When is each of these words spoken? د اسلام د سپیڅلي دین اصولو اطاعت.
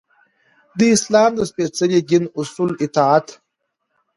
د 0.77 0.79
اسلام 0.95 1.31
د 1.35 1.39
سپیڅلي 1.49 1.99
دین 2.09 2.23
اصولو 2.39 2.73
اطاعت. 2.85 3.27